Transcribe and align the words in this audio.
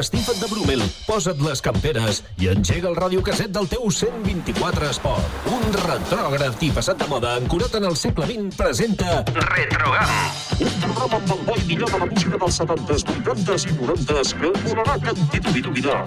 empastifa't 0.00 0.40
de 0.40 0.46
Brumel, 0.48 0.82
posa't 1.10 1.40
les 1.42 1.58
camperes 1.58 2.20
i 2.38 2.46
engega 2.52 2.86
el 2.86 2.94
radiocasset 2.94 3.50
del 3.50 3.66
teu 3.70 3.88
124 3.90 4.90
Esport. 4.92 5.38
Un 5.50 5.64
retrògraf 5.74 6.60
i 6.62 6.68
passat 6.76 7.00
de 7.02 7.08
moda 7.10 7.32
ancorat 7.40 7.74
en 7.80 7.88
el 7.88 7.96
segle 7.98 8.28
XX 8.28 8.54
presenta 8.54 9.16
Retrogam. 9.34 10.12
Un 10.60 10.76
programa 10.84 11.18
amb 11.18 11.32
el 11.34 11.42
bo 11.48 11.56
i 11.58 11.64
millor 11.66 11.90
de 11.90 11.98
la 12.04 12.08
música 12.12 12.38
dels 12.44 12.60
70s, 12.62 13.04
80s 13.24 13.66
i 13.66 13.74
90s 13.80 14.34
que 14.38 14.52
et 14.52 14.62
donarà 14.68 14.96
cantitud 15.08 15.58
i 15.58 15.64
dubidar. 15.66 15.98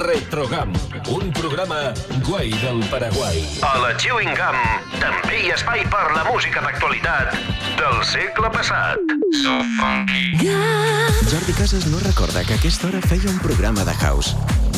Retrogam, 0.00 0.74
un 1.14 1.30
programa 1.38 1.80
guai 2.26 2.50
del 2.64 2.82
Paraguai. 2.90 3.44
A 3.62 3.76
la 3.84 3.94
Chewing 3.94 4.34
Gum 4.34 4.58
també 4.98 5.38
hi 5.44 5.52
ha 5.52 5.60
espai 5.60 5.86
per 5.92 6.08
la 6.16 6.26
música 6.32 6.64
d'actualitat 6.66 7.38
del 7.78 8.02
segle 8.10 8.50
passat. 8.58 9.18
So 9.44 9.60
funky. 9.78 10.48
Jordi 11.28 11.52
Casas 11.52 11.86
no 11.86 11.98
recorda 12.00 12.42
que 12.42 12.54
a 12.54 12.56
aquesta 12.56 12.88
hora 12.88 13.02
feia 13.04 13.28
un 13.28 13.38
programa 13.38 13.84
de 13.84 13.94
house. 13.94 14.34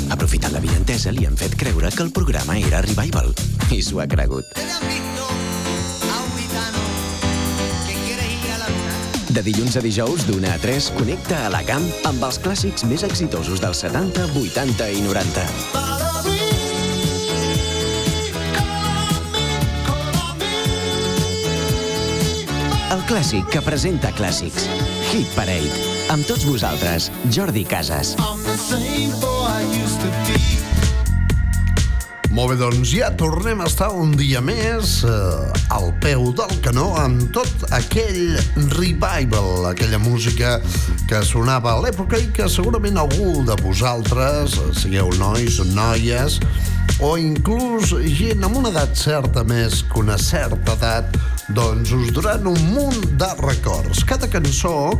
Aprofitant 0.09 0.54
la 0.56 0.62
vientesa, 0.64 1.12
li 1.12 1.27
han 1.28 1.36
fet 1.36 1.56
creure 1.60 1.90
que 1.92 2.02
el 2.02 2.12
programa 2.12 2.56
era 2.59 2.80
Revival. 2.86 3.34
I 3.70 3.82
s'ho 3.84 4.00
ha 4.00 4.09
cregut. 4.09 4.46
De 9.30 9.45
dilluns 9.46 9.76
a 9.78 9.82
dijous, 9.84 10.24
d'una 10.26 10.56
a 10.56 10.59
3, 10.59 10.90
connecta 10.96 11.45
a 11.46 11.52
la 11.54 11.62
GAM 11.62 11.87
amb 12.10 12.24
els 12.26 12.40
clàssics 12.43 12.88
més 12.90 13.06
exitosos 13.06 13.62
dels 13.62 13.84
70, 13.87 14.26
80 14.34 14.90
i 14.90 15.04
90. 15.06 16.09
El 22.91 23.02
clàssic 23.07 23.46
que 23.55 23.60
presenta 23.63 24.10
clàssics. 24.19 24.65
Hit 25.13 25.30
Parade. 25.37 25.71
Amb 26.10 26.27
tots 26.27 26.43
vosaltres, 26.43 27.07
Jordi 27.30 27.63
Casas. 27.63 28.16
Molt 32.30 32.52
bé, 32.52 32.56
doncs 32.60 32.92
ja 32.95 33.09
tornem 33.18 33.59
a 33.59 33.66
estar 33.66 33.88
un 33.90 34.12
dia 34.14 34.38
més 34.38 35.00
eh, 35.02 35.62
al 35.74 35.88
peu 35.98 36.28
del 36.38 36.52
canó 36.62 36.92
amb 37.00 37.24
tot 37.34 37.64
aquell 37.74 38.37
revival, 38.76 39.66
aquella 39.72 39.98
música 39.98 40.60
que 41.10 41.24
sonava 41.26 41.72
a 41.72 41.80
l'època 41.82 42.20
i 42.22 42.28
que 42.37 42.46
segurament 42.46 43.00
algú 43.02 43.42
de 43.48 43.56
vosaltres, 43.64 44.54
eh, 44.62 44.70
sigueu 44.78 45.10
nois, 45.18 45.59
noies, 45.74 46.38
o 47.02 47.16
inclús 47.18 47.96
gent 48.14 48.46
amb 48.46 48.60
una 48.62 48.70
edat 48.70 48.94
certa 48.94 49.42
més 49.42 49.80
que 49.90 49.98
una 50.04 50.18
certa 50.20 50.78
edat, 50.78 51.18
doncs 51.50 51.90
us 51.96 52.15
duran 52.15 52.46
un 52.46 52.62
munt 52.70 53.10
de 53.18 53.32
records. 53.42 54.04
Cada 54.06 54.30
cançó 54.30 54.92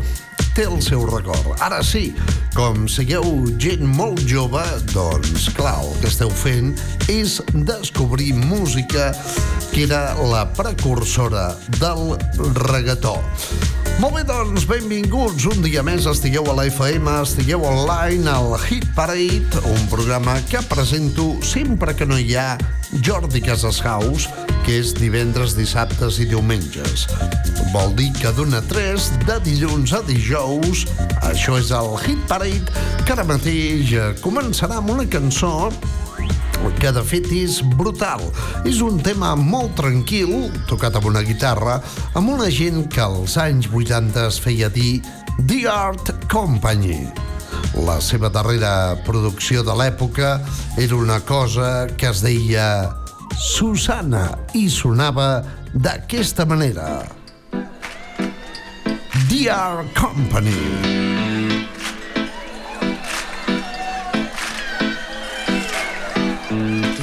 té 0.55 0.65
el 0.67 0.81
seu 0.83 1.05
record. 1.07 1.53
Ara 1.63 1.79
sí, 1.87 2.11
com 2.57 2.89
sigueu 2.91 3.25
gent 3.61 3.85
molt 3.87 4.23
jove, 4.29 4.63
doncs 4.91 5.47
clar, 5.55 5.77
el 5.85 5.93
que 6.01 6.11
esteu 6.11 6.33
fent 6.43 6.73
és 7.13 7.20
descobrir 7.53 8.35
música 8.35 9.13
que 9.73 9.85
era 9.85 10.15
la 10.15 10.53
precursora 10.53 11.57
del 11.79 12.17
reggaetó. 12.55 13.21
Molt 14.01 14.15
bé, 14.17 14.23
doncs, 14.25 14.65
benvinguts 14.65 15.45
un 15.51 15.61
dia 15.61 15.83
més, 15.85 16.07
estigueu 16.09 16.47
a 16.49 16.55
la 16.57 16.65
FM, 16.71 17.19
estigueu 17.21 17.67
online 17.69 18.31
al 18.33 18.55
Hit 18.65 18.87
Parade, 18.97 19.61
un 19.69 19.83
programa 19.93 20.39
que 20.49 20.63
presento 20.71 21.35
sempre 21.45 21.93
que 21.95 22.09
no 22.09 22.17
hi 22.19 22.33
ha 22.35 22.57
Jordi 23.05 23.43
Casas 23.45 23.83
House, 23.85 24.31
que 24.65 24.79
és 24.81 24.95
divendres, 24.97 25.53
dissabtes 25.59 26.19
i 26.25 26.27
diumenges. 26.31 27.05
Vol 27.75 27.93
dir 27.99 28.09
que 28.17 28.33
d'una 28.33 28.65
a 28.65 28.67
tres, 28.73 29.11
de 29.29 29.37
dilluns 29.45 29.93
a 29.93 30.01
dijous, 30.09 30.87
això 31.21 31.61
és 31.61 31.71
el 31.77 31.93
Hit 32.01 32.25
Parade, 32.31 32.73
que 33.05 33.13
ara 33.13 33.29
mateix 33.29 33.93
eh, 33.93 34.11
començarà 34.25 34.81
amb 34.81 34.97
una 34.97 35.05
cançó 35.13 35.69
que 36.81 36.93
de 36.93 37.03
fet 37.05 37.27
és 37.37 37.61
brutal. 37.77 38.23
És 38.69 38.81
un 38.85 39.01
tema 39.05 39.35
molt 39.37 39.75
tranquil, 39.79 40.49
tocat 40.71 40.97
amb 40.97 41.11
una 41.11 41.23
guitarra, 41.27 41.79
amb 42.17 42.33
una 42.33 42.49
gent 42.53 42.87
que 42.93 43.03
als 43.05 43.37
anys 43.41 43.69
80 43.69 44.27
es 44.29 44.41
feia 44.41 44.71
dir 44.73 45.01
The 45.47 45.67
Art 45.71 46.15
Company. 46.33 47.05
La 47.85 48.01
seva 48.03 48.31
darrera 48.33 48.97
producció 49.07 49.63
de 49.67 49.77
l'època 49.77 50.39
era 50.81 50.97
una 50.97 51.21
cosa 51.21 51.87
que 51.97 52.11
es 52.11 52.25
deia 52.25 52.67
Susana 53.37 54.27
i 54.57 54.69
sonava 54.73 55.31
d'aquesta 55.73 56.49
manera. 56.49 57.05
The 59.31 59.49
Art 59.55 59.95
Company. 59.95 61.20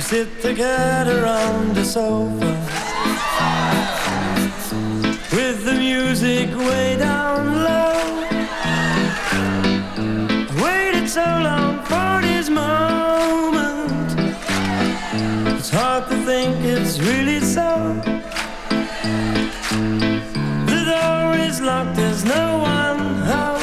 Sit 0.07 0.41
together 0.41 1.25
on 1.25 1.73
the 1.73 1.84
sofa 1.84 2.51
with 5.35 5.66
the 5.66 5.73
music 5.73 6.47
way 6.56 6.95
down 6.97 7.45
low. 7.56 8.23
I 10.47 10.62
waited 10.63 11.09
so 11.09 11.25
long 11.50 11.84
for 11.84 12.22
this 12.25 12.50
moment. 12.50 14.17
It's 15.57 15.69
hard 15.69 16.07
to 16.07 16.16
think 16.23 16.56
it's 16.63 17.00
really 17.01 17.41
so. 17.41 18.00
The 20.72 20.81
door 20.91 21.35
is 21.35 21.59
locked, 21.59 21.97
there's 21.97 22.23
no 22.23 22.59
one 22.59 23.00
home. 23.25 23.56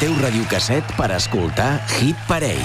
Teu 0.00 0.14
radiocasset 0.18 0.84
per 0.98 1.10
escoltar 1.14 1.78
Hit 1.96 2.18
Parade. 2.28 2.64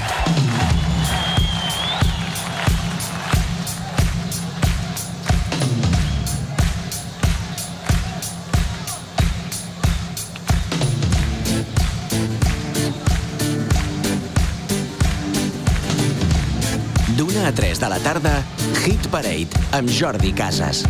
D'una 17.17 17.49
a 17.49 17.53
3 17.53 17.79
de 17.79 17.89
la 17.89 17.99
tarda, 18.05 18.37
Hit 18.85 19.09
Parade 19.13 19.67
amb 19.77 19.91
Jordi 19.91 20.33
Casas. 20.33 20.85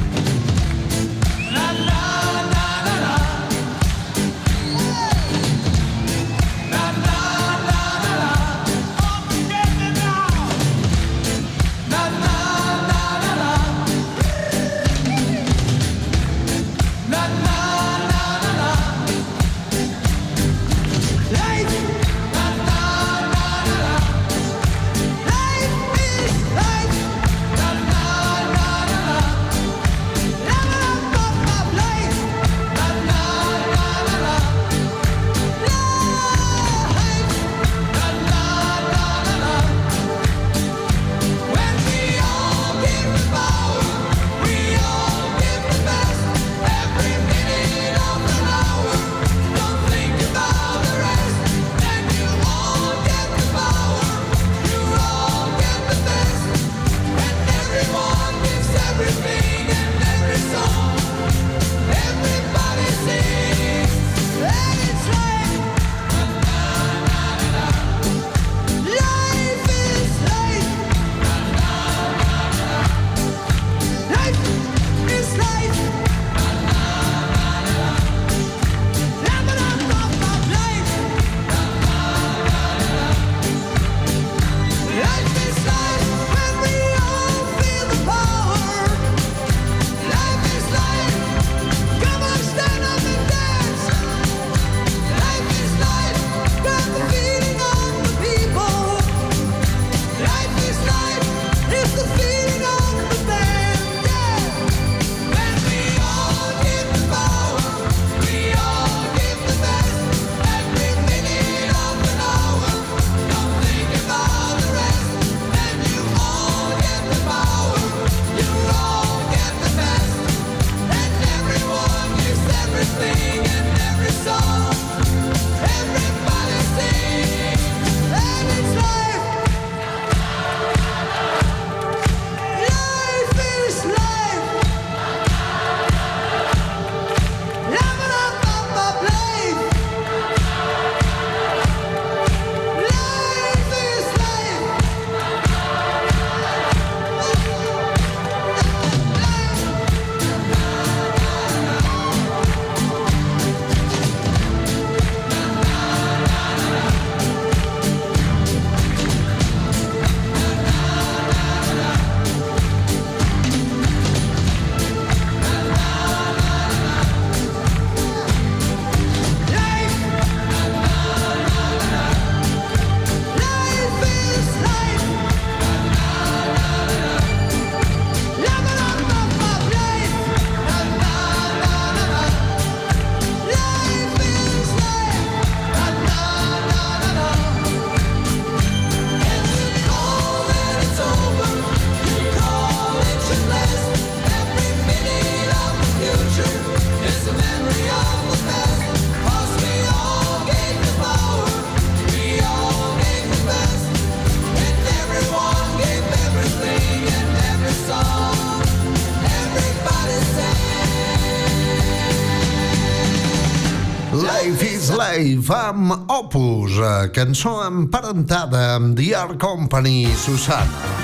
amb 215.69 215.91
Opus, 216.09 216.79
cançó 217.13 217.59
emparentada 217.67 218.75
amb 218.75 218.95
The 218.97 219.09
Art 219.15 219.37
Company 219.41 220.07
Susana. 220.17 220.95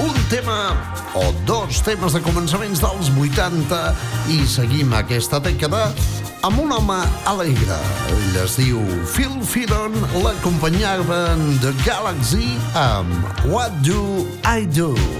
Un 0.00 0.16
tema 0.28 0.76
o 1.16 1.24
dos 1.48 1.80
temes 1.84 2.12
de 2.12 2.20
començaments 2.24 2.82
dels 2.84 3.08
80 3.16 3.80
i 4.34 4.42
seguim 4.48 4.92
aquesta 4.98 5.40
dècada 5.40 5.86
amb 6.44 6.60
un 6.60 6.72
home 6.76 7.00
alegre. 7.32 7.80
Ell 8.12 8.38
es 8.44 8.58
diu 8.60 8.84
Phil 9.08 9.40
Fidon, 9.40 9.96
l'acompanyaven 10.24 11.46
de 11.64 11.72
Galaxy 11.86 12.52
amb 12.76 13.48
What 13.48 13.80
Do 13.86 14.26
I 14.44 14.68
Do? 14.68 15.19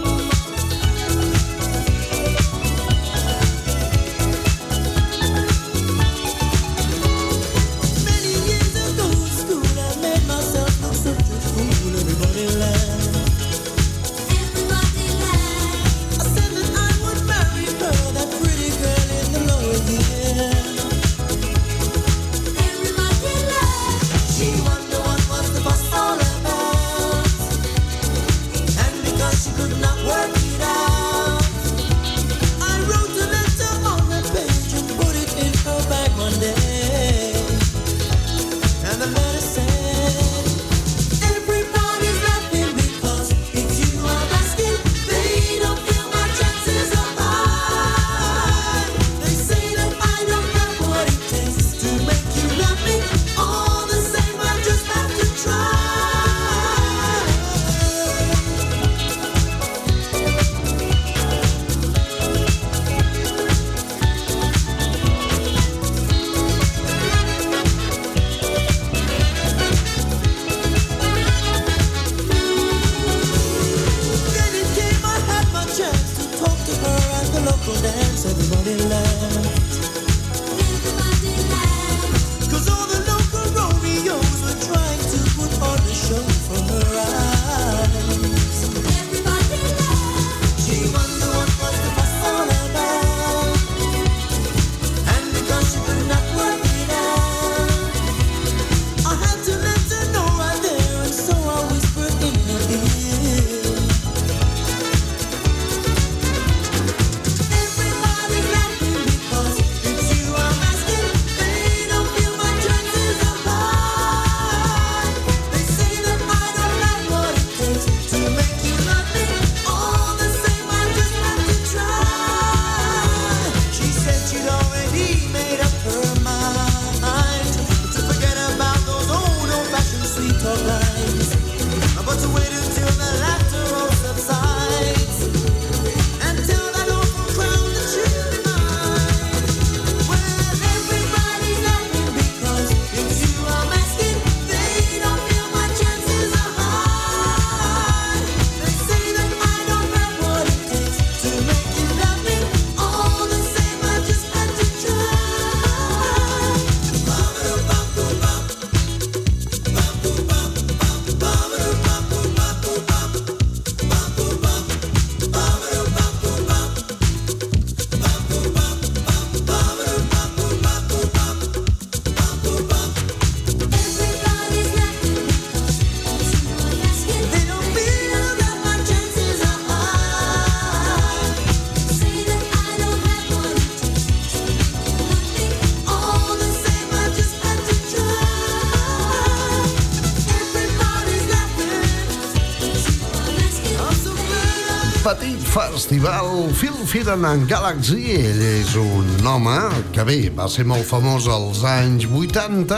Phil 196.53 196.75
Fidan 196.85 197.25
en 197.25 197.45
Galaxy. 197.47 198.15
Ell 198.15 198.41
és 198.43 198.75
un 198.79 199.25
home 199.27 199.55
que 199.95 200.03
bé, 200.07 200.19
va 200.35 200.47
ser 200.51 200.65
molt 200.67 200.87
famós 200.89 201.27
als 201.31 201.63
anys 201.67 202.07
80 202.07 202.77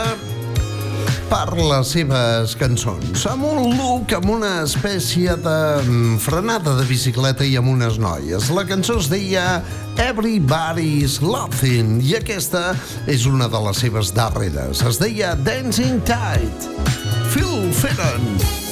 per 1.30 1.56
les 1.58 1.92
seves 1.96 2.54
cançons. 2.60 3.24
Amb 3.30 3.46
un 3.48 3.76
look, 3.78 4.14
amb 4.16 4.30
una 4.36 4.52
espècie 4.64 5.36
de 5.44 5.56
mm, 5.82 6.18
frenada 6.22 6.76
de 6.78 6.88
bicicleta 6.88 7.46
i 7.46 7.56
amb 7.60 7.72
unes 7.74 8.00
noies. 8.02 8.50
La 8.54 8.66
cançó 8.68 8.98
es 9.02 9.10
deia 9.12 9.62
Everybody's 10.00 11.20
Laughing 11.24 11.98
i 12.04 12.16
aquesta 12.20 12.74
és 13.10 13.28
una 13.30 13.48
de 13.50 13.62
les 13.68 13.84
seves 13.86 14.12
darreres. 14.16 14.84
Es 14.86 15.00
deia 15.02 15.34
Dancing 15.46 16.02
Tide. 16.06 16.76
Phil 17.32 17.72
Fidan. 17.72 18.30
Phil 18.38 18.63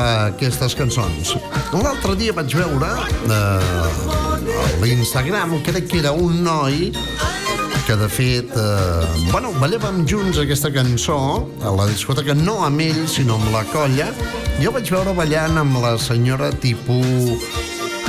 ballava 0.00 0.30
aquestes 0.30 0.74
cançons. 0.74 1.34
L'altre 1.72 2.16
dia 2.16 2.32
vaig 2.32 2.54
veure 2.54 2.88
eh, 3.28 3.36
a 3.36 4.84
l'Instagram, 4.84 5.58
crec 5.64 5.88
que 5.90 6.00
era 6.00 6.12
un 6.12 6.42
noi 6.44 6.92
que 7.86 7.96
de 7.96 8.08
fet, 8.08 8.50
eh, 8.54 9.30
bueno, 9.30 9.52
ballàvem 9.58 10.04
junts 10.06 10.38
aquesta 10.38 10.70
cançó 10.72 11.48
a 11.64 11.72
la 11.74 11.88
discoteca, 11.90 12.34
no 12.34 12.60
amb 12.64 12.80
ell, 12.84 13.06
sinó 13.08 13.38
amb 13.40 13.50
la 13.54 13.64
colla. 13.72 14.10
Jo 14.60 14.72
vaig 14.72 14.90
veure 14.92 15.14
ballant 15.16 15.58
amb 15.58 15.80
la 15.82 15.96
senyora 15.98 16.52
tipus 16.52 17.48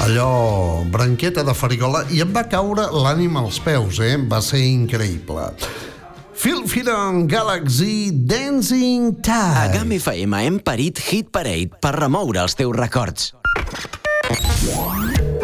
allò, 0.02 0.84
branqueta 0.90 1.44
de 1.46 1.54
farigola, 1.54 2.06
i 2.10 2.22
em 2.24 2.32
va 2.34 2.48
caure 2.50 2.88
l'ànima 2.92 3.44
als 3.46 3.60
peus, 3.62 4.00
eh? 4.02 4.16
Va 4.18 4.42
ser 4.42 4.64
increïble. 4.66 5.41
Firon 6.82 7.28
Galaxy 7.28 8.10
Dancing 8.12 9.14
A 9.14 9.22
Time. 9.22 9.74
GAM 9.74 9.92
FM 9.92 10.34
hem 10.34 10.56
parit 10.66 10.98
Hit 10.98 11.30
Parade 11.30 11.78
per 11.78 11.92
remoure 11.94 12.42
els 12.42 12.58
teus 12.58 12.74
records. 12.74 13.36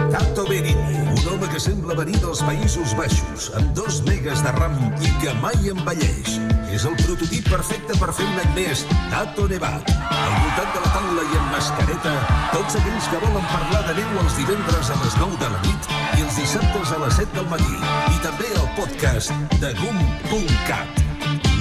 Tato 0.10 0.48
Benigni, 0.50 0.98
un 1.14 1.22
home 1.30 1.50
que 1.52 1.62
sembla 1.62 1.94
venir 2.00 2.18
dels 2.24 2.42
Països 2.42 2.96
Baixos, 2.98 3.52
amb 3.54 3.70
dos 3.78 4.02
megas 4.10 4.42
de 4.42 4.56
ram 4.58 4.74
i 4.98 5.14
que 5.22 5.38
mai 5.44 5.70
envelleix. 5.70 6.40
És 6.74 6.90
el 6.90 6.98
prototip 7.04 7.46
perfecte 7.54 7.94
per 8.02 8.10
fer 8.18 8.26
un 8.26 8.42
any 8.42 8.54
més, 8.58 8.82
Tato 9.14 9.46
Nevat. 9.52 9.94
Al 10.10 10.36
voltant 10.42 10.74
de 10.74 10.86
la 10.88 10.94
taula 10.96 11.22
i 11.22 11.38
amb 11.38 11.54
mascareta, 11.54 12.16
tots 12.56 12.82
aquells 12.82 13.14
que 13.14 13.22
volen 13.28 13.52
parlar 13.54 13.84
de 13.92 14.00
neu 14.02 14.24
els 14.26 14.40
divendres 14.42 14.90
a 14.90 14.98
les 15.06 15.22
9 15.22 15.44
de 15.46 15.54
la 15.54 15.66
nit 15.70 15.92
i 16.18 16.26
els 16.26 16.42
dissabtes 16.42 16.98
a 16.98 17.04
les 17.06 17.22
7 17.22 17.38
del 17.38 17.52
matí. 17.54 17.76
I 18.16 18.24
també 18.26 18.56
el 18.56 18.72
podcast 18.80 19.54
de 19.62 19.76
GUM.cat. 19.84 21.07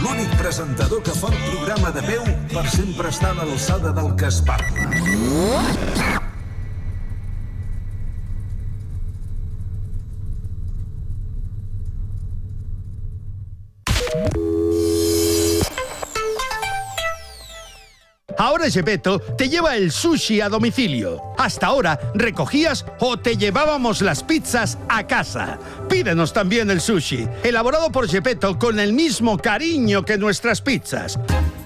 L'únic 0.07 0.37
presentador 0.39 1.01
que 1.03 1.15
fa 1.19 1.33
el 1.33 1.41
programa 1.49 1.91
de 1.97 2.05
peu 2.07 2.29
per 2.53 2.63
sempre 2.71 3.11
estar 3.11 3.33
a 3.35 3.41
l'alçada 3.41 3.91
del 3.97 4.15
que 4.15 4.31
es 4.31 4.39
parla. 4.47 6.26
Ahora 18.39 18.71
Gepetto 18.71 19.19
te 19.19 19.49
lleva 19.49 19.77
el 19.77 19.91
sushi 19.91 20.41
a 20.41 20.49
domicilio. 20.49 21.23
Hasta 21.39 21.67
ahora 21.69 21.99
recogías 22.15 22.85
o 23.01 23.19
te 23.19 23.37
llevábamos 23.37 24.03
las 24.03 24.23
pizzas 24.23 24.79
a 24.89 25.07
casa. 25.07 25.59
Pídenos 25.89 26.33
también 26.33 26.71
el 26.71 26.81
sushi, 26.81 27.27
elaborado 27.43 27.91
por 27.91 28.09
Gepetto 28.09 28.59
con 28.59 28.79
el 28.79 28.93
mismo 28.93 29.39
cariño 29.39 30.05
que 30.05 30.19
nuestras 30.19 30.61
pizzas. 30.61 31.19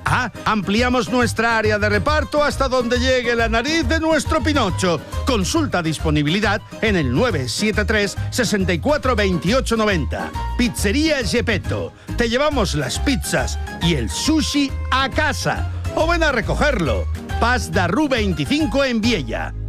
Ah, 0.05 0.33
ampliamos 0.45 1.09
nuestra 1.09 1.59
área 1.59 1.79
de 1.79 1.89
reparto 1.89 2.43
hasta 2.43 2.69
donde 2.69 2.99
llegue 2.99 3.37
la 3.37 3.49
nariz 3.49 3.87
de 3.87 4.01
nuestro 4.01 4.43
Pinocho. 4.43 5.01
Consulta 5.25 5.83
disponibilidad 5.83 6.61
en 6.83 6.97
el 6.97 7.15
973 7.15 8.17
64 8.31 9.15
28 9.15 9.77
90. 9.77 10.33
Pizzería 10.59 11.25
Gepetto. 11.25 11.93
Te 12.17 12.29
llevamos 12.29 12.75
las 12.75 12.99
pizzas 12.99 13.59
y 13.83 13.95
el 13.95 14.11
sushi 14.11 14.73
a 14.91 15.09
casa. 15.11 15.71
O 16.01 16.07
ven 16.07 16.23
a 16.23 16.33
recogerlo. 16.33 17.05
Pas 17.41 17.71
de 17.71 17.87
Ru 17.87 18.09
25 18.09 18.85
en 18.85 19.03
Viella. 19.03 19.60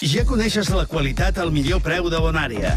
Ja 0.00 0.22
coneixes 0.24 0.70
la 0.72 0.86
qualitat 0.88 1.36
al 1.42 1.50
millor 1.52 1.82
preu 1.84 2.06
de 2.08 2.16
Bonària. 2.24 2.70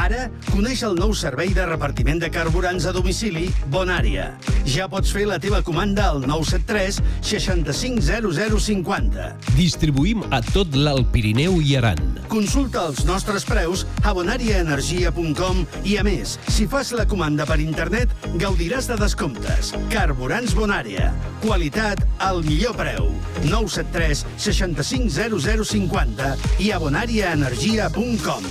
Ara, 0.00 0.30
coneix 0.46 0.80
el 0.86 0.94
nou 0.96 1.10
servei 1.12 1.50
de 1.52 1.66
repartiment 1.68 2.16
de 2.22 2.30
carburants 2.32 2.86
a 2.88 2.92
domicili 2.96 3.50
Bonària. 3.68 4.30
Ja 4.64 4.86
pots 4.88 5.12
fer 5.12 5.26
la 5.28 5.36
teva 5.42 5.60
comanda 5.66 6.06
al 6.08 6.22
973 6.24 7.02
650050. 7.20 9.26
Distribuïm 9.58 10.24
a 10.32 10.40
tot 10.54 10.72
l'Alt 10.72 11.10
Pirineu 11.12 11.60
i 11.60 11.76
Aran. 11.76 12.00
Consulta 12.32 12.86
els 12.88 13.04
nostres 13.04 13.44
preus 13.44 13.84
a 14.00 14.14
bonariaenergia.com 14.16 15.66
i, 15.84 15.98
a 16.00 16.06
més, 16.06 16.38
si 16.48 16.64
fas 16.70 16.94
la 16.96 17.04
comanda 17.10 17.44
per 17.44 17.60
internet, 17.60 18.08
gaudiràs 18.40 18.88
de 18.88 18.96
descomptes. 19.02 19.74
Carburants 19.92 20.56
Bonària. 20.56 21.12
Qualitat 21.44 22.00
al 22.24 22.40
millor 22.46 22.72
preu. 22.80 23.12
973 23.44 24.24
650050 24.48 26.32
i 26.64 26.69
a 26.72 26.78
bonariaenergia.com. 26.78 28.44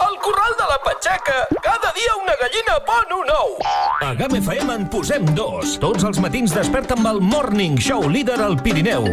Al 0.00 0.16
corral 0.22 0.54
de 0.58 0.66
la 0.68 0.78
Patxaca, 0.84 1.46
cada 1.62 1.92
dia 1.92 2.14
una 2.22 2.34
gallina 2.40 2.78
pon 2.86 3.12
un 3.20 3.30
ou. 3.30 3.56
A 4.00 4.14
GAM 4.14 4.34
FM 4.40 4.74
en 4.74 4.88
posem 4.88 5.26
dos. 5.34 5.76
Tots 5.82 6.04
els 6.08 6.18
matins 6.22 6.54
desperta 6.54 6.96
amb 6.98 7.06
el 7.12 7.20
Morning 7.20 7.78
Show 7.78 8.08
líder 8.08 8.40
al 8.42 8.56
Pirineu. 8.62 9.06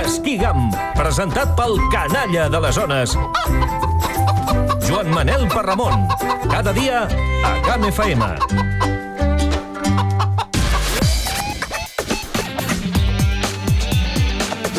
Esquigam, 0.00 0.70
presentat 0.96 1.54
pel 1.58 1.78
canalla 1.92 2.48
de 2.48 2.62
les 2.66 2.74
zones. 2.74 3.14
Joan 4.88 5.12
Manel 5.12 5.46
Parramon. 5.52 6.08
Cada 6.48 6.72
dia 6.72 7.06
a 7.44 7.54
GAM 7.68 7.90
FM. 7.92 8.77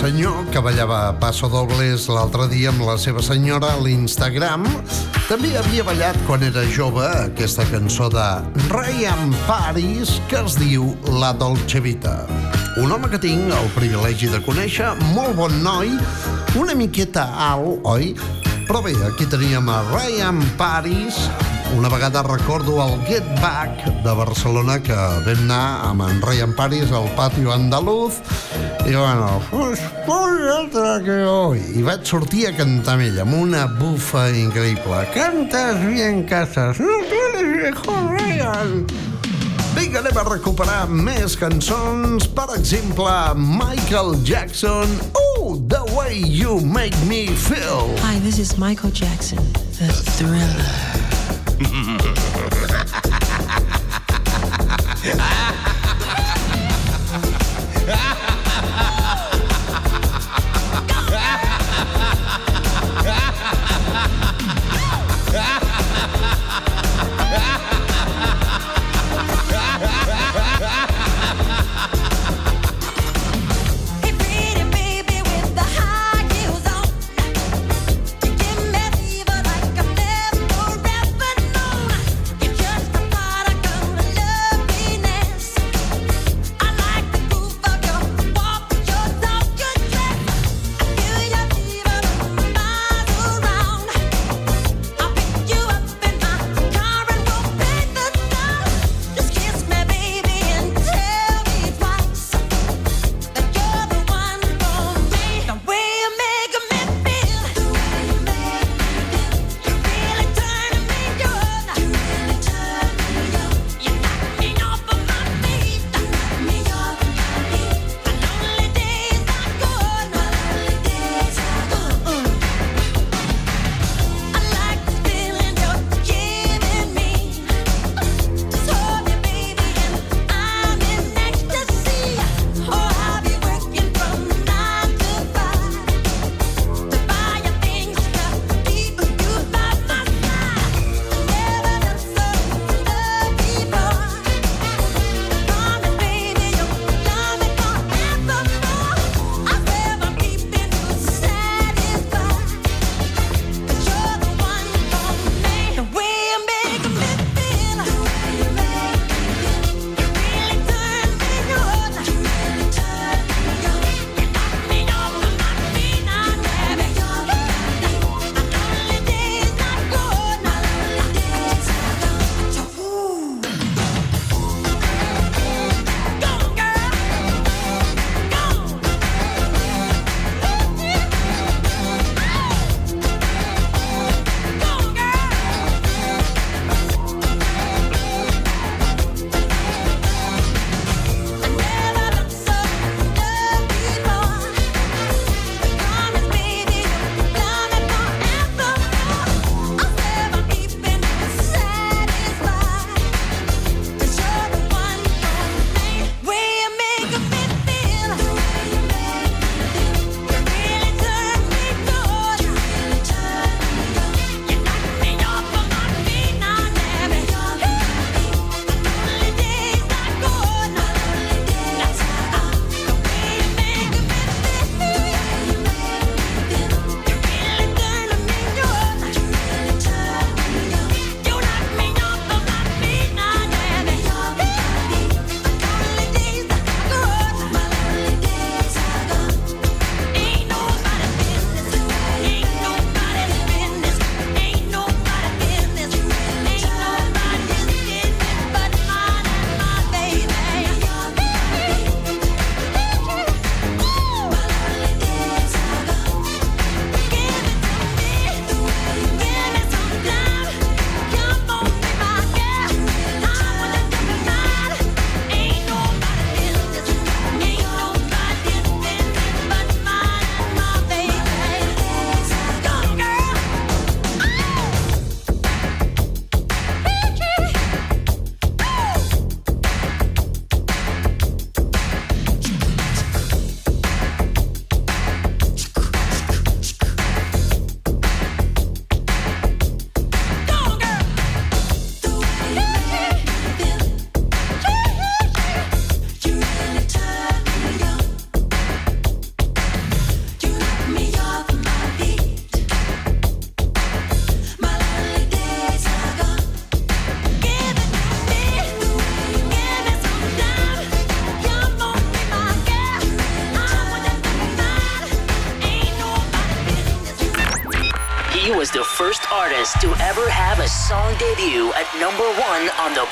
Senyor 0.00 0.46
que 0.48 0.60
ballava 0.64 1.12
Paso 1.20 1.48
Dobles 1.52 2.06
l'altre 2.08 2.46
dia 2.48 2.70
amb 2.70 2.86
la 2.88 2.94
seva 2.96 3.20
senyora 3.20 3.74
a 3.74 3.80
l'Instagram 3.84 4.64
també 5.28 5.50
havia 5.60 5.84
ballat 5.84 6.16
quan 6.24 6.40
era 6.46 6.62
jove 6.72 7.04
aquesta 7.04 7.66
cançó 7.68 8.08
de 8.08 8.24
Ryan 8.70 9.34
Paris 9.44 10.14
que 10.30 10.40
es 10.40 10.56
diu 10.56 10.94
La 11.20 11.34
Dolce 11.36 11.82
Vita. 11.84 12.14
Un 12.80 12.96
home 12.96 13.12
que 13.12 13.20
tinc 13.20 13.52
el 13.52 13.68
privilegi 13.76 14.32
de 14.32 14.40
conèixer, 14.46 14.94
molt 15.12 15.36
bon 15.36 15.60
noi, 15.60 15.92
una 16.56 16.72
miqueta 16.72 17.28
alt, 17.50 17.84
oi? 17.84 18.14
Però 18.70 18.80
bé, 18.80 18.96
aquí 19.04 19.28
teníem 19.28 19.68
a 19.68 19.82
Ryan 19.92 20.40
Paris, 20.56 21.26
una 21.76 21.92
vegada 21.92 22.22
recordo 22.22 22.80
el 22.82 22.96
Get 23.06 23.26
Back 23.42 23.84
de 24.02 24.12
Barcelona 24.16 24.80
que 24.82 24.96
vam 24.96 25.44
anar 25.44 25.90
amb 25.90 26.08
en 26.08 26.22
Ryan 26.24 26.56
Paris 26.56 26.90
al 26.90 27.06
patio 27.14 27.52
andaluz 27.52 28.18
i 28.86 28.94
bueno, 28.94 29.40
pues, 29.50 29.80
pues, 30.06 31.04
que 31.04 31.24
hoy. 31.24 31.60
I 31.76 31.82
vaig 31.82 32.04
sortir 32.06 32.46
a 32.48 32.52
cantar 32.56 32.94
amb 32.96 33.04
ell 33.04 33.20
amb 33.22 33.34
una 33.38 33.66
bufa 33.78 34.28
increïble. 34.34 35.04
Cantes 35.14 35.78
bien, 35.86 36.24
Casas. 36.28 36.80
No 36.80 36.98
tienes 37.08 37.46
viejo, 37.56 37.92
Ryan. 38.10 38.86
Vinga, 39.76 40.00
anem 40.00 40.18
a 40.18 40.24
recuperar 40.26 40.88
més 40.90 41.36
cançons. 41.38 42.26
Per 42.36 42.48
exemple, 42.56 43.34
Michael 43.36 44.16
Jackson. 44.24 44.98
Oh, 45.14 45.56
the 45.68 45.84
way 45.94 46.16
you 46.16 46.60
make 46.60 46.96
me 47.06 47.28
feel. 47.28 47.94
Hi, 48.02 48.18
this 48.20 48.38
is 48.38 48.58
Michael 48.58 48.90
Jackson, 48.90 49.38
the 49.78 49.88
thriller. 50.18 50.66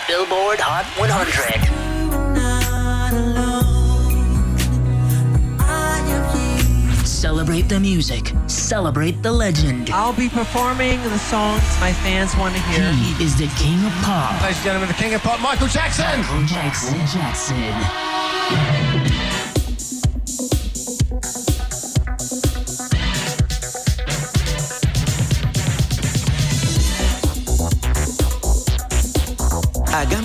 Billboard 0.08 0.58
Hot 0.58 0.86
100. 0.96 1.68
Celebrate 7.04 7.68
the 7.68 7.78
music. 7.78 8.32
Celebrate 8.46 9.22
the 9.22 9.30
legend. 9.30 9.90
I'll 9.90 10.14
be 10.14 10.30
performing 10.30 11.02
the 11.02 11.18
songs 11.18 11.60
my 11.78 11.92
fans 11.92 12.34
want 12.36 12.54
to 12.54 12.60
hear. 12.72 12.90
He 12.92 13.22
is 13.22 13.36
the 13.36 13.48
king 13.60 13.84
of 13.84 13.92
pop. 14.00 14.40
Ladies 14.40 14.56
and 14.56 14.64
gentlemen, 14.64 14.88
the 14.88 14.94
king 14.94 15.12
of 15.12 15.22
pop, 15.22 15.42
Michael 15.42 15.68
Jackson. 15.68 16.22
Michael 16.22 16.46
Jackson. 16.46 16.96
Jackson. 17.04 18.77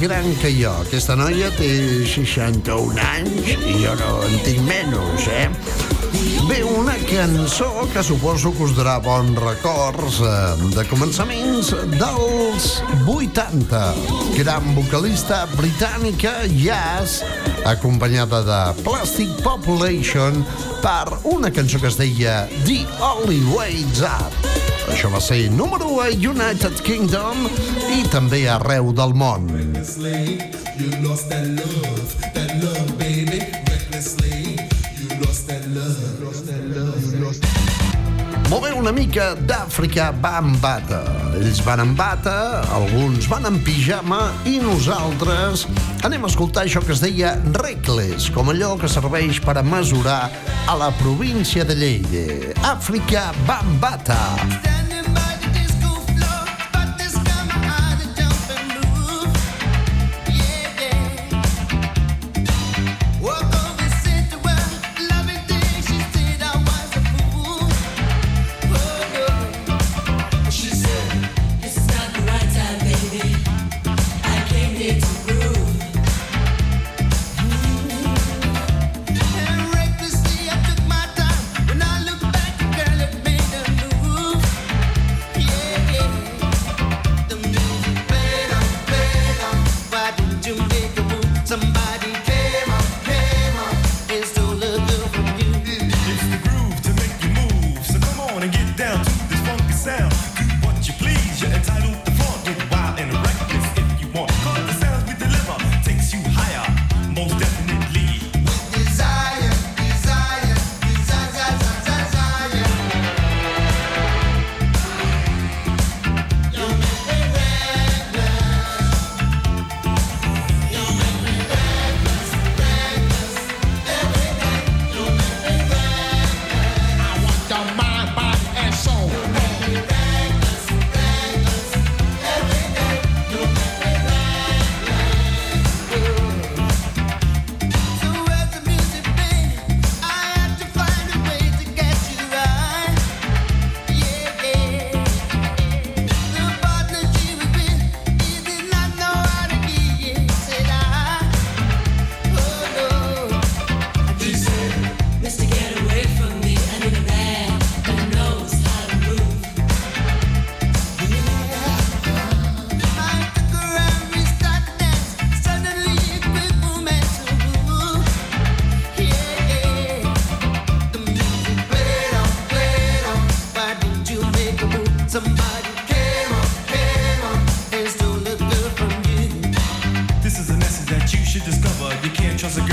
Gran 0.00 0.34
que 0.40 0.48
jo. 0.56 0.72
Aquesta 0.80 1.12
noia 1.18 1.50
té 1.58 1.68
61 2.08 2.96
anys 3.04 3.50
i 3.52 3.74
jo 3.82 3.92
no 4.00 4.20
en 4.24 4.38
tinc 4.46 4.62
menys, 4.64 5.26
eh? 5.28 5.48
Bé, 6.48 6.62
una 6.64 6.94
cançó 7.04 7.68
que 7.92 8.02
suposo 8.02 8.50
que 8.56 8.64
us 8.64 8.72
darà 8.74 8.96
bons 9.04 9.36
records 9.38 10.22
eh, 10.24 10.70
de 10.72 10.86
començaments 10.88 11.74
dels 11.98 12.70
80. 13.04 13.82
Gran 14.38 14.72
vocalista 14.78 15.42
britànica, 15.52 16.32
Jazz, 16.56 17.20
acompanyada 17.68 18.40
de 18.48 18.60
Plastic 18.80 19.36
Population 19.44 20.40
per 20.80 21.20
una 21.28 21.52
cançó 21.52 21.78
que 21.78 21.92
es 21.92 22.00
deia 22.00 22.46
The 22.64 22.86
Only 23.12 23.44
Way's 23.52 24.00
Up. 24.00 24.50
Això 24.90 25.10
va 25.12 25.20
ser 25.22 25.44
número 25.54 25.86
1 25.92 26.00
a 26.02 26.08
United 26.32 26.80
Kingdom 26.86 27.46
i 27.94 28.02
també 28.10 28.46
arreu 28.50 28.90
del 28.96 29.14
món. 29.14 29.49
You 29.80 30.90
lost 31.00 31.30
that 31.30 31.46
love, 31.56 32.20
that 32.34 32.52
love, 32.62 32.98
baby. 32.98 33.40
You 35.00 35.08
lost 35.24 35.48
that 35.48 35.66
love, 35.68 36.20
lost 36.22 36.46
that 36.48 36.62
love, 36.68 37.14
you 37.14 37.24
lost. 37.24 37.42
Una 38.80 38.92
mica 38.92 39.34
d'Àfrica 39.34 40.10
Bambata. 40.12 41.00
Ells 41.36 41.62
van 41.64 41.80
en 41.80 41.94
bata, 41.96 42.60
alguns 42.72 43.28
van 43.28 43.44
en 43.48 43.58
pijama 43.64 44.32
i 44.44 44.58
nosaltres 44.60 45.66
anem 46.04 46.24
a 46.24 46.30
escoltar 46.32 46.64
això 46.64 46.80
que 46.84 46.92
es 46.92 47.00
deia 47.00 47.36
Reckless, 47.56 48.28
com 48.32 48.52
allò 48.52 48.74
que 48.80 48.88
serveix 48.88 49.40
per 49.44 49.56
a 49.60 49.64
mesurar 49.64 50.26
a 50.66 50.76
la 50.80 50.90
província 51.00 51.64
de 51.64 51.76
Lleida. 51.76 52.52
Àfrica 52.72 53.30
Bambata. 53.48 54.20
She 54.60 54.69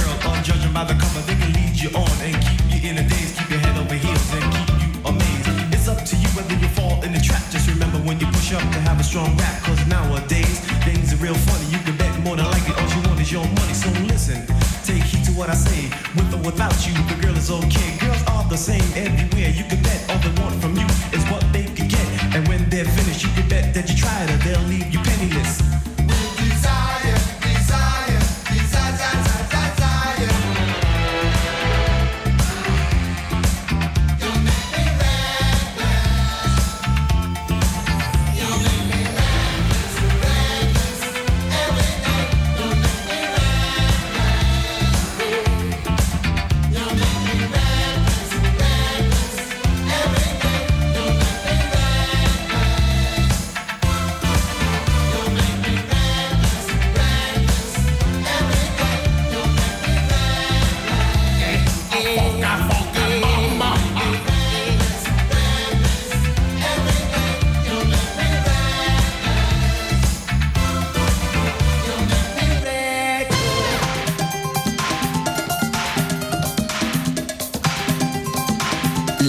can't 0.07 0.19
trust 0.19 0.23
a 0.23 0.23
girl 0.23 0.31
on 0.31 0.43
judging 0.43 0.73
by 0.73 0.83
the 0.83 0.93
cover. 0.93 1.21
They 1.25 1.35
can 1.35 1.53
lead 1.53 1.75
you 1.79 1.89
on 1.95 2.11
and 2.21 2.35
keep 2.41 2.61
you 2.71 2.89
in 2.89 2.97
a 2.97 3.03
daze, 3.07 3.33
keep 3.37 3.49
your 3.49 3.59
head 3.59 3.77
over 3.77 3.95
heels 3.95 4.33
and 4.33 4.45
keep 4.53 4.69
you 4.81 4.89
amazed. 5.05 5.73
It's 5.73 5.87
up 5.87 6.03
to 6.03 6.15
you 6.15 6.27
whether 6.35 6.55
you 6.55 6.67
fall 6.69 7.01
in 7.03 7.13
the 7.13 7.19
trap. 7.19 7.43
Just 7.51 7.67
remember 7.67 7.97
when 7.99 8.19
you 8.19 8.27
push 8.27 8.53
up 8.53 8.61
to 8.61 8.79
have 8.87 8.99
a 8.99 9.03
strong 9.03 9.35
rap. 9.37 9.63
Cause 9.63 9.85
nowadays, 9.87 10.59
things 10.83 11.13
are 11.13 11.21
real 11.23 11.35
funny. 11.35 11.65
You 11.71 11.79
can 11.83 11.95
bet 11.97 12.11
more 12.23 12.35
than 12.35 12.45
likely 12.45 12.73
all 12.75 12.89
you 12.95 13.01
want 13.07 13.19
is 13.19 13.31
your 13.31 13.45
money. 13.45 13.73
So 13.73 13.89
listen, 14.07 14.45
take 14.83 15.03
heed 15.03 15.25
to 15.25 15.31
what 15.33 15.49
I 15.49 15.55
say. 15.55 15.89
With 16.15 16.33
or 16.33 16.41
without 16.43 16.77
you, 16.87 16.93
the 17.07 17.17
girl 17.21 17.35
is 17.35 17.51
okay. 17.51 17.97
Girls 17.99 18.23
are 18.27 18.47
the 18.49 18.57
same 18.57 18.87
everywhere. 18.95 19.49
You 19.49 19.65
can 19.65 19.81
bet 19.83 19.99
all 20.09 20.19
they 20.23 20.33
want 20.41 20.55
from 20.61 20.75
you 20.75 20.87
is 21.11 21.23
what 21.31 21.43
they 21.51 21.65
can 21.65 21.87
get. 21.87 22.05
And 22.35 22.47
when 22.47 22.69
they're 22.69 22.85
finished, 22.85 23.23
you 23.23 23.31
can 23.35 23.47
bet 23.49 23.73
that 23.73 23.89
you 23.89 23.95
tried 23.95 24.29
her. 24.29 24.37
They'll 24.45 24.67
leave 24.67 24.87
you 24.93 24.99
penniless. 24.99 25.76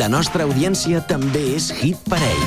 La 0.09 0.15
nostra 0.17 0.47
audiència 0.49 1.03
també 1.05 1.43
és 1.53 1.67
Hit 1.69 1.99
Parade. 2.09 2.47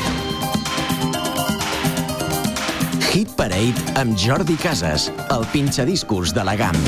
Hit 3.12 3.36
Parade 3.38 3.84
amb 4.01 4.18
Jordi 4.18 4.55
Casas, 4.57 5.12
el 5.30 5.45
pinxadiscos 5.53 6.34
de 6.34 6.41
la 6.41 6.55
GAM. 6.57 6.80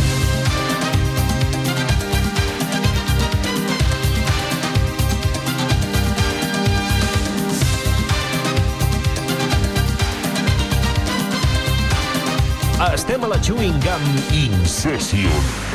Estem 12.89 13.21
a 13.21 13.29
la 13.29 13.37
Chewing 13.45 13.77
Gum 13.85 14.09
Incession. 14.41 15.72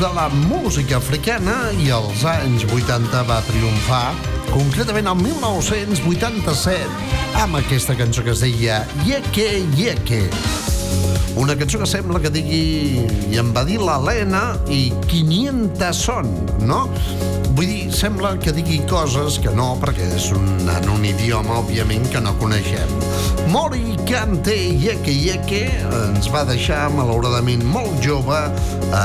De 0.00 0.08
la 0.14 0.28
música 0.48 0.96
africana 0.96 1.54
i 1.84 1.90
als 1.92 2.22
anys 2.24 2.64
80 2.72 3.20
va 3.28 3.40
triomfar, 3.44 4.14
concretament 4.48 5.10
el 5.12 5.18
1987, 5.20 7.12
amb 7.42 7.60
aquesta 7.60 7.98
cançó 7.98 8.24
que 8.24 8.32
es 8.32 8.40
deia 8.46 8.80
Yeke 9.04 9.50
Yeke. 9.76 10.24
Una 11.40 11.56
cançó 11.56 11.78
que 11.80 11.86
sembla 11.88 12.20
que 12.20 12.28
digui 12.28 13.00
i 13.32 13.38
em 13.40 13.54
va 13.56 13.62
dir 13.64 13.78
l'Helena 13.80 14.42
i 14.68 14.90
500 15.08 16.02
són, 16.04 16.28
no? 16.68 16.82
Vull 17.56 17.64
dir, 17.64 17.88
sembla 17.96 18.34
que 18.40 18.52
digui 18.52 18.76
coses 18.90 19.38
que 19.40 19.54
no, 19.56 19.70
perquè 19.80 20.04
és 20.18 20.28
un, 20.36 20.44
en 20.68 20.90
un 20.92 21.06
idioma, 21.08 21.56
òbviament, 21.62 22.04
que 22.12 22.20
no 22.20 22.34
coneixem. 22.42 22.92
Mori 23.54 23.96
Kante 24.04 24.54
Yeke 24.84 25.16
Yeke 25.16 25.64
ens 26.02 26.28
va 26.28 26.44
deixar, 26.48 26.82
malauradament, 26.92 27.64
molt 27.72 28.04
jove 28.04 28.44
a 28.92 29.04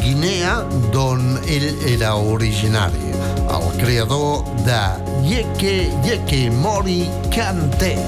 Guinea, 0.00 0.58
d'on 0.88 1.36
ell 1.44 1.70
era 1.92 2.16
originari. 2.16 3.12
El 3.44 3.68
creador 3.76 4.48
de 4.64 4.82
Yeke 5.28 5.82
Yeke 6.08 6.46
Mori 6.64 7.02
Kante. 7.28 7.98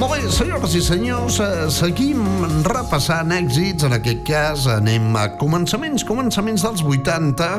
Molt 0.00 0.14
bé, 0.14 0.30
senyores 0.32 0.72
i 0.72 0.80
senyors, 0.80 1.34
eh, 1.44 1.66
seguim 1.68 2.22
repassant 2.64 3.34
èxits. 3.36 3.84
En 3.84 3.92
aquest 3.92 4.22
cas 4.24 4.64
anem 4.72 5.12
a 5.12 5.26
començaments, 5.36 6.06
començaments 6.08 6.64
dels 6.64 6.80
80, 6.80 7.50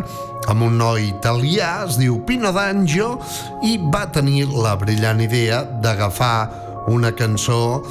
amb 0.49 0.65
un 0.65 0.79
noi 0.81 1.05
italià, 1.11 1.85
es 1.85 1.99
diu 2.01 2.17
Pino 2.25 2.49
D'Angio, 2.51 3.19
i 3.61 3.77
va 3.93 4.07
tenir 4.09 4.47
la 4.49 4.73
brillant 4.75 5.21
idea 5.21 5.61
d'agafar 5.85 6.49
una 6.89 7.11
cançó 7.13 7.83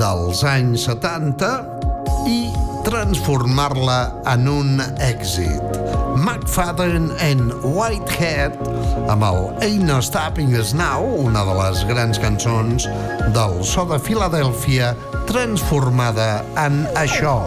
dels 0.00 0.44
anys 0.48 0.88
70 0.88 1.52
i 2.24 2.63
transformar-la 2.84 4.12
en 4.34 4.48
un 4.48 4.80
èxit. 5.00 5.62
McFadden 6.16 7.10
and 7.18 7.52
Whitehead 7.64 8.54
amb 9.10 9.24
el 9.26 9.40
Ain't 9.64 9.84
No 9.88 10.00
Stopping 10.04 10.54
Us 10.58 10.74
Now, 10.76 11.02
una 11.02 11.44
de 11.48 11.56
les 11.58 11.82
grans 11.88 12.20
cançons 12.22 12.86
del 13.34 13.58
so 13.66 13.86
de 13.88 13.98
Filadèlfia 13.98 14.92
transformada 15.26 16.44
en 16.60 16.84
això. 17.00 17.38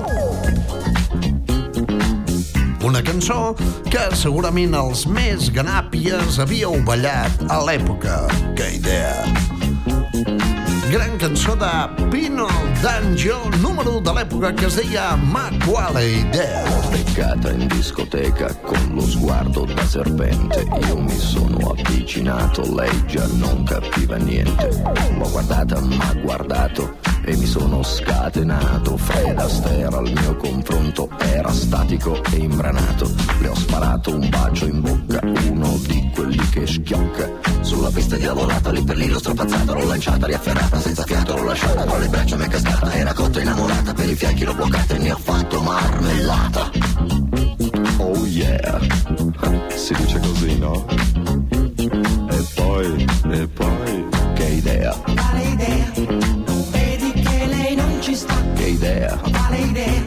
Una 2.88 3.04
cançó 3.04 3.54
que 3.92 4.06
segurament 4.16 4.76
els 4.80 5.06
més 5.12 5.52
ganàpies 5.54 6.40
havíeu 6.44 6.80
ballat 6.88 7.48
a 7.52 7.62
l'època. 7.68 8.24
Que 8.58 8.74
idea! 8.80 10.57
Gran 10.90 11.18
cançó 11.18 11.54
de 11.56 12.06
Pino 12.10 12.48
D'Angio, 12.82 13.50
número 13.62 14.00
de 14.00 14.14
l'època 14.14 14.54
que 14.56 14.68
es 14.68 14.76
deia 14.78 15.18
Ma 15.18 15.50
quale 15.66 16.04
idea. 16.22 16.64
beccata 16.90 17.52
in 17.52 17.68
discoteca 17.68 18.54
con 18.64 18.96
lo 18.96 19.02
sguardo 19.02 19.66
da 19.66 19.86
serpente. 19.86 20.66
Io 20.88 20.98
mi 21.02 21.18
sono 21.18 21.76
avvicinato, 21.76 22.64
lei 22.74 23.06
già 23.06 23.28
non 23.34 23.64
capiva 23.66 24.16
niente. 24.16 24.70
L'ho 25.18 25.30
guardata, 25.30 25.82
m'ha 25.82 26.14
guardato 26.24 26.96
e 27.28 27.36
mi 27.36 27.46
sono 27.46 27.84
scatenato. 27.84 28.96
Fred 28.96 29.38
Astaire 29.38 29.96
al 29.96 30.10
mio 30.10 30.36
confronto 30.38 31.10
era 31.20 31.52
statico 31.52 32.24
e 32.32 32.38
imbranato. 32.38 33.12
Le 33.40 33.50
ho 33.50 33.56
sparato 33.56 34.16
un 34.16 34.30
bacio 34.30 34.66
in 34.66 34.80
bocca, 34.82 35.20
uno 35.50 35.78
di 35.86 36.10
quelli 36.16 36.50
che 36.50 36.66
schiocca. 36.66 37.30
Sulla 37.60 37.90
pista 37.90 38.16
diavolata, 38.16 38.72
lì 38.72 38.82
per 38.82 38.96
lì 38.96 39.10
l'ho 39.10 39.20
strappazzata, 39.20 39.74
l'ho 39.74 39.86
lanciata, 39.86 40.26
riafferrata, 40.26 40.80
senza 40.80 41.04
fiato 41.04 41.36
l'ho 41.36 41.44
lasciata, 41.44 41.84
tra 41.84 41.98
le 41.98 42.08
braccia 42.08 42.38
mi 42.38 42.46
è 42.46 42.48
cascata, 42.48 42.94
era 42.94 43.14
cotta 43.14 43.42
innamorata, 43.42 43.94
per 43.94 44.10
i 44.10 44.16
fianchi 44.16 44.46
l'ho 44.46 44.54
bloccata 44.54 44.96
e 44.96 44.98
ne 44.98 45.12
ho 45.12 45.18
fatto 45.18 45.62
marmellata. 45.62 46.72
Oh 47.98 48.26
yeah, 48.26 48.80
si 49.76 49.94
dice 49.96 50.20
così, 50.20 50.58
no? 50.58 50.86
E 52.30 52.46
poi, 52.56 53.06
e 53.32 53.48
poi, 53.48 54.06
che 54.34 54.44
idea, 54.46 54.96
Quale 55.04 55.44
idea? 55.44 56.37
Hey 58.26 58.74
there. 58.74 60.07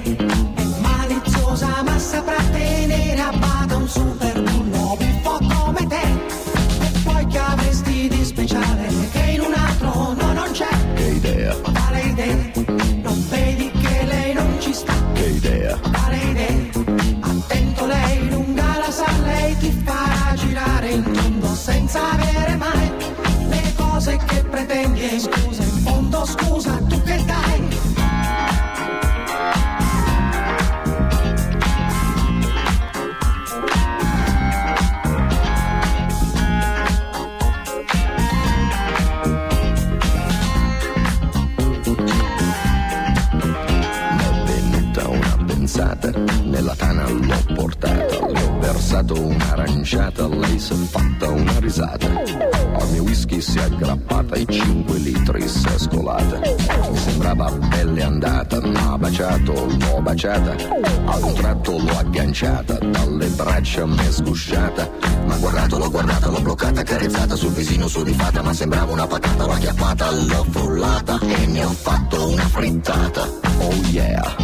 Baciata. 60.10 60.56
A 61.04 61.16
un 61.18 61.34
tratto 61.34 61.78
l'ho 61.78 61.98
agganciata, 61.98 62.78
dalle 62.78 63.26
braccia 63.28 63.86
mi 63.86 63.98
è 63.98 64.10
sgusciata. 64.10 64.90
Ma 65.26 65.36
guardato, 65.36 65.78
l'ho 65.78 65.90
guardata, 65.90 66.28
l'ho 66.28 66.40
bloccata, 66.40 66.82
carezzata 66.82 67.36
sul 67.36 67.52
visino 67.52 67.86
su 67.86 68.02
di 68.02 68.12
fata, 68.12 68.42
ma 68.42 68.52
sembrava 68.52 68.92
una 68.92 69.06
patata, 69.06 69.44
l'ho 69.44 69.52
acchiappata, 69.52 70.10
l'ho 70.10 70.46
frullata 70.50 71.18
e 71.20 71.46
ne 71.46 71.64
ho 71.64 71.70
fatto 71.70 72.28
una 72.28 72.48
frittata. 72.48 73.28
Oh 73.58 73.74
yeah, 73.90 74.36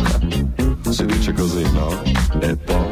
si 0.90 1.04
dice 1.04 1.32
così, 1.32 1.62
no? 1.72 2.00
E 2.40 2.56
poi, 2.56 2.85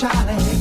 Charlie. 0.00 0.59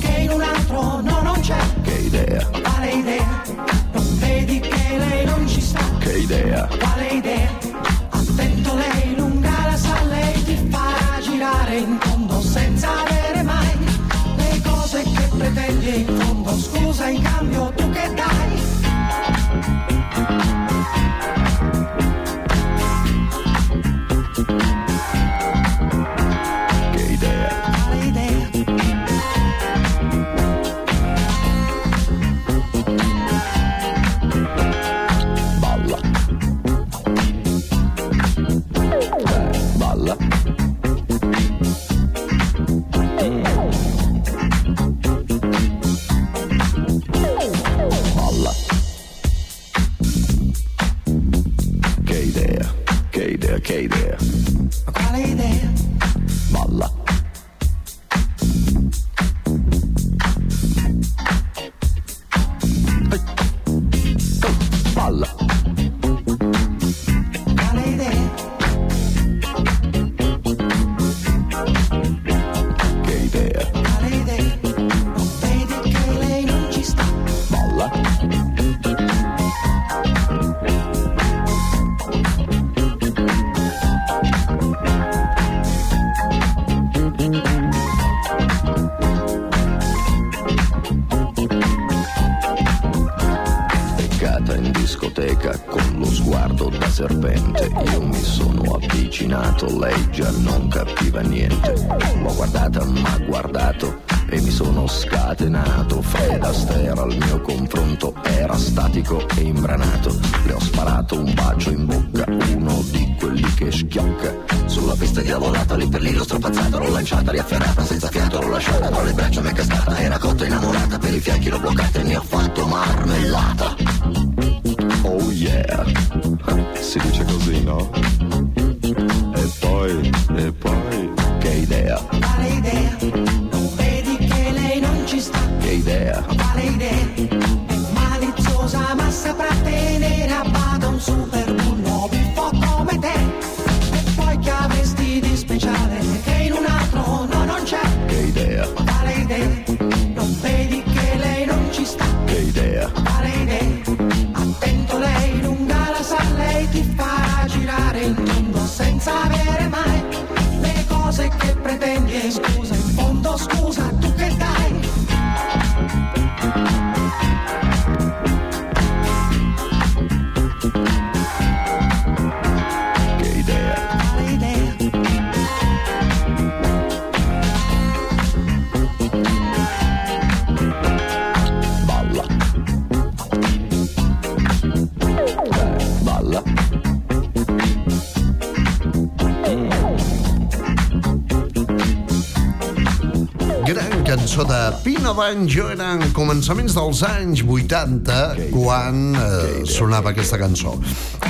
Cançó 194.80 194.84
de 194.84 194.84
Pino 194.84 195.14
Banjo 195.14 195.70
eren 195.72 196.12
començaments 196.14 196.74
dels 196.76 197.02
anys 197.04 197.42
80 197.44 198.50
quan 198.52 199.16
eh, 199.16 199.66
sonava 199.66 200.12
aquesta 200.12 200.38
cançó. 200.38 200.76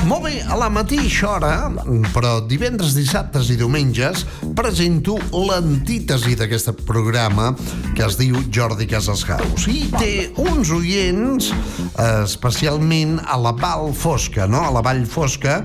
Molt 0.06 0.24
bé, 0.24 0.41
a 0.43 0.56
la 0.58 0.70
mateixa 0.70 1.30
hora, 1.30 1.72
però 2.14 2.39
divendres, 2.47 2.95
dissabtes 2.95 3.50
i 3.50 3.58
diumenges, 3.58 4.26
presento 4.56 5.18
l'antítesi 5.34 6.36
d'aquest 6.36 6.84
programa 6.86 7.54
que 7.95 8.06
es 8.06 8.18
diu 8.20 8.39
Jordi 8.52 8.88
Casas 8.88 9.26
House. 9.28 9.68
I 9.68 9.89
té 9.97 10.32
uns 10.38 10.72
oients, 10.72 11.52
eh, 11.52 12.24
especialment 12.24 13.20
a 13.26 13.38
la 13.38 13.52
Val 13.52 13.93
Fosca, 13.93 14.47
no? 14.47 14.64
a 14.66 14.72
la 14.72 14.82
Vall 14.82 15.06
Fosca, 15.06 15.64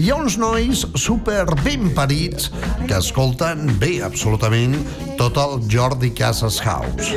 hi 0.00 0.10
ha 0.10 0.16
uns 0.16 0.38
nois 0.40 0.86
super 0.96 1.44
ben 1.64 1.90
parits 1.94 2.50
que 2.86 2.96
escolten 2.96 3.78
bé, 3.80 4.00
absolutament, 4.06 4.78
tot 5.20 5.36
el 5.36 5.68
Jordi 5.68 6.10
Casas 6.16 6.58
House. 6.64 7.12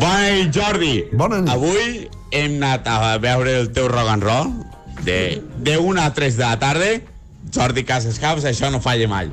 Nit, 0.00 0.50
Jordi. 0.50 1.04
Bona 1.14 1.38
nit. 1.38 1.52
Avui 1.54 2.08
hem 2.34 2.56
anat 2.58 2.88
a 2.90 3.12
veure 3.22 3.52
el 3.60 3.68
teu 3.76 3.86
rock 3.92 4.10
and 4.10 4.26
roll 4.26 4.50
de, 5.06 5.38
de 5.62 5.76
1 5.78 6.02
a 6.02 6.08
3 6.16 6.38
de 6.40 6.42
la 6.42 6.58
tarda. 6.58 6.88
Jordi 7.54 7.84
Casas 7.86 8.18
House, 8.18 8.42
això 8.50 8.72
no 8.74 8.80
falla 8.82 9.06
mai. 9.06 9.30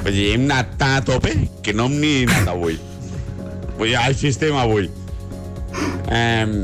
Vull 0.00 0.16
dir, 0.16 0.30
hem 0.32 0.46
anat 0.48 0.78
tan 0.80 0.96
a 1.02 1.04
tope 1.04 1.34
que 1.62 1.76
no 1.76 1.90
hem 1.90 1.98
ni 2.00 2.14
anat 2.24 2.54
avui. 2.54 2.80
Vull 3.76 3.90
dir, 3.90 3.98
així 4.00 4.32
estem 4.32 4.56
avui. 4.56 4.88
Um, 6.08 6.56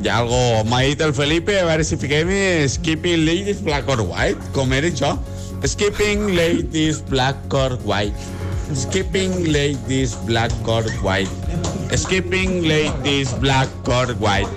hi 0.00 0.08
ha 0.08 0.22
algo... 0.22 0.40
M'ha 0.70 0.80
dit 0.86 1.04
el 1.04 1.12
Felipe, 1.12 1.60
a 1.60 1.68
veure 1.68 1.84
si 1.84 2.00
fiquem 2.00 2.32
Skipping 2.72 3.28
Ladies 3.28 3.60
Black 3.60 3.92
or 3.92 4.00
White, 4.00 4.48
com 4.56 4.72
era 4.72 4.88
això? 4.88 5.12
Skipping 5.60 6.30
Ladies 6.38 7.04
Black 7.12 7.52
or 7.52 7.76
White. 7.84 8.37
Skipping 8.74 9.52
Ladies 9.52 10.14
Black 10.28 10.52
or 10.68 10.84
White. 11.00 11.30
Skipping 11.96 12.62
Ladies 12.62 13.32
Black 13.40 13.68
or 13.88 14.12
White. 14.20 14.48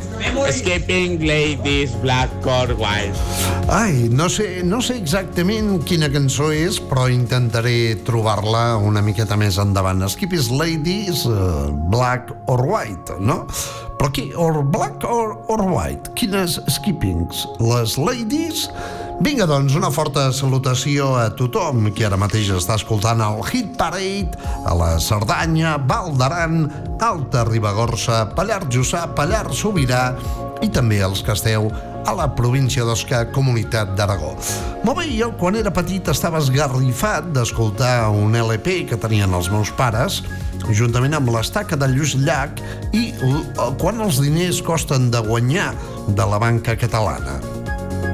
Skipping 0.51 1.19
Ladies 1.25 1.95
Black 2.03 2.29
or 2.45 2.75
White. 2.75 3.15
Ai, 3.71 4.09
no 4.11 4.27
sé, 4.27 4.63
no 4.67 4.81
sé 4.83 4.97
exactament 4.99 5.79
quina 5.87 6.09
cançó 6.11 6.49
és, 6.51 6.81
però 6.91 7.07
intentaré 7.07 7.95
trobar-la 8.03 8.75
una 8.83 9.01
miqueta 9.01 9.37
més 9.39 9.57
endavant. 9.61 10.03
Skip 10.11 10.35
Ladies, 10.51 11.23
uh, 11.25 11.71
Black 11.89 12.33
or 12.51 12.65
White, 12.67 13.15
no? 13.19 13.45
Però 13.97 14.11
qui? 14.11 14.31
Or 14.35 14.63
Black 14.63 15.05
or, 15.07 15.37
or 15.47 15.63
White? 15.71 16.11
Quines 16.19 16.59
skippings? 16.67 17.45
Les 17.61 17.95
Ladies? 17.97 18.67
Vinga, 19.21 19.45
doncs, 19.45 19.75
una 19.77 19.91
forta 19.93 20.23
salutació 20.33 21.11
a 21.21 21.27
tothom 21.37 21.91
que 21.93 22.07
ara 22.07 22.17
mateix 22.17 22.47
està 22.55 22.73
escoltant 22.79 23.19
el 23.21 23.43
Hit 23.45 23.75
Parade 23.77 24.33
a 24.65 24.73
la 24.73 24.95
Cerdanya, 24.97 25.75
Val 25.77 26.15
d'Aran, 26.17 26.63
Alta 27.05 27.43
Ribagorça, 27.45 28.23
Pallars 28.33 28.71
Jussà, 28.73 29.03
Pallars 29.13 29.61
Sobirà 29.61 30.07
i 30.65 30.71
també 30.73 31.03
els 31.05 31.21
que 31.21 31.35
esteu 31.37 31.69
a 31.69 32.17
la 32.17 32.31
província 32.33 32.81
d'Osca, 32.81 33.27
Comunitat 33.29 33.93
d'Aragó. 33.93 34.33
Molt 34.81 35.03
bé, 35.03 35.05
jo 35.13 35.29
quan 35.37 35.59
era 35.61 35.69
petit 35.69 36.09
estava 36.09 36.41
esgarrifat 36.41 37.29
d'escoltar 37.37 38.09
un 38.09 38.33
LP 38.41 38.87
que 38.89 38.97
tenien 39.05 39.37
els 39.37 39.53
meus 39.53 39.69
pares, 39.77 40.23
juntament 40.73 41.13
amb 41.21 41.29
l'estaca 41.29 41.77
de 41.77 41.93
Lluís 41.93 42.17
Llach 42.17 42.57
i 42.97 43.11
quan 43.77 44.01
els 44.01 44.17
diners 44.25 44.65
costen 44.65 45.11
de 45.13 45.21
guanyar 45.29 45.75
de 46.09 46.25
la 46.25 46.41
banca 46.41 46.73
catalana. 46.73 47.37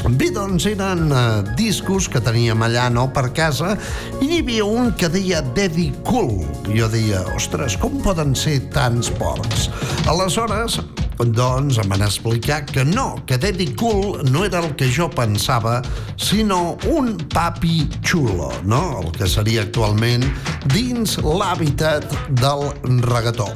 Bé, 0.08 0.30
doncs 0.34 0.66
eren 0.70 1.12
uh, 1.12 1.42
discos 1.60 2.08
que 2.12 2.22
teníem 2.24 2.62
allà, 2.64 2.88
no, 2.94 3.08
per 3.14 3.28
casa, 3.36 3.74
i 4.22 4.28
n'hi 4.28 4.42
havia 4.44 4.68
un 4.68 4.94
que 4.98 5.10
deia 5.12 5.42
Daddy 5.56 5.90
Cool. 6.08 6.46
Jo 6.72 6.88
deia, 6.92 7.24
ostres, 7.36 7.76
com 7.80 8.00
poden 8.04 8.36
ser 8.38 8.60
tants 8.74 9.12
porcs? 9.20 9.68
Aleshores, 10.08 10.80
doncs 11.26 11.80
em 11.82 11.90
van 11.90 12.04
explicar 12.06 12.62
que 12.66 12.86
no, 12.86 13.16
que 13.26 13.38
Daddy 13.38 13.74
Cool 13.80 14.24
no 14.32 14.46
era 14.46 14.62
el 14.62 14.76
que 14.78 14.90
jo 14.92 15.10
pensava, 15.10 15.82
sinó 16.16 16.78
un 16.94 17.16
papi 17.34 17.88
xulo, 18.04 18.52
no? 18.64 19.02
El 19.02 19.12
que 19.18 19.28
seria 19.28 19.66
actualment 19.66 20.26
dins 20.74 21.18
l'hàbitat 21.26 22.06
del 22.44 22.68
regató. 23.10 23.50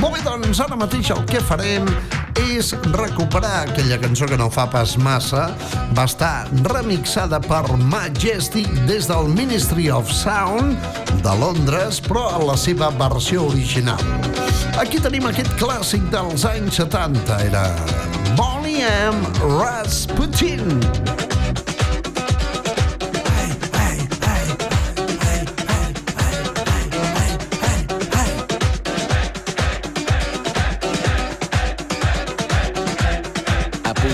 Molt 0.00 0.18
bé, 0.18 0.22
doncs 0.26 0.60
ara 0.60 0.76
mateix 0.76 1.12
el 1.14 1.24
que 1.30 1.40
farem 1.46 1.86
és 2.42 2.72
recuperar 2.94 3.66
aquella 3.66 3.98
cançó 4.00 4.28
que 4.28 4.38
no 4.38 4.48
fa 4.52 4.66
pas 4.70 4.96
massa. 5.00 5.46
Va 5.96 6.06
estar 6.08 6.46
remixada 6.68 7.40
per 7.42 7.64
Majestic 7.90 8.68
des 8.88 9.08
del 9.10 9.30
Ministry 9.36 9.88
of 9.90 10.10
Sound 10.12 10.76
de 11.24 11.36
Londres, 11.40 12.00
però 12.02 12.26
a 12.34 12.42
la 12.52 12.56
seva 12.60 12.90
versió 12.98 13.46
original. 13.50 14.02
Aquí 14.80 15.00
tenim 15.00 15.28
aquest 15.30 15.52
clàssic 15.60 16.04
dels 16.12 16.44
anys 16.48 16.82
70, 16.82 17.40
era 17.48 17.64
Bonnie 18.36 18.84
M. 18.84 19.24
Rasputin. 19.56 21.35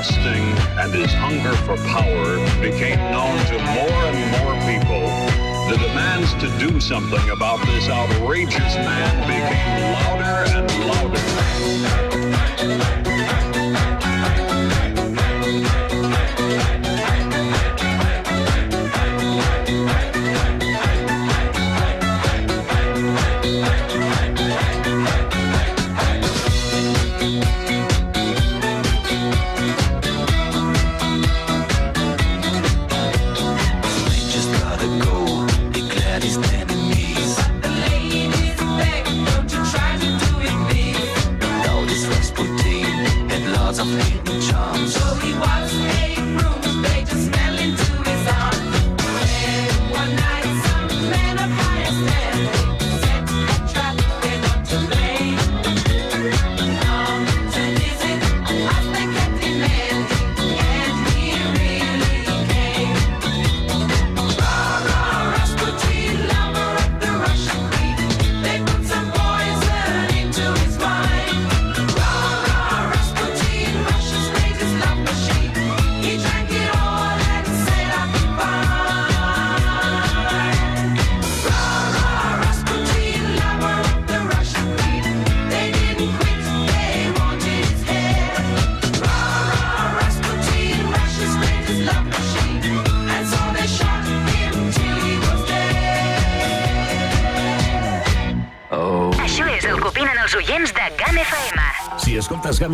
lusting 0.00 0.48
and 0.80 0.88
his 0.94 1.12
hunger 1.12 1.52
for 1.66 1.76
power 1.88 2.38
became 2.58 2.98
known 3.12 3.36
to 3.44 3.58
more 3.76 4.00
and 4.08 4.18
more 4.32 4.56
people, 4.64 5.04
the 5.68 5.76
demands 5.76 6.32
to 6.36 6.48
do 6.58 6.80
something 6.80 7.28
about 7.28 7.60
this 7.66 7.86
outrageous 7.86 8.76
man 8.76 9.28
became 9.28 9.92
louder 9.92 10.48
and 10.56 10.70
louder. 10.88 11.20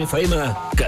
FM, 0.07 0.37
que 0.77 0.86